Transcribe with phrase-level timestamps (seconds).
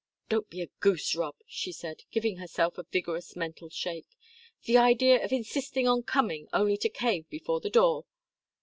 [0.29, 4.07] "Don't be a goose, Rob," she said, giving herself a vigorous mental shake.
[4.63, 8.05] "The idea of insisting on coming, only to cave before the door!"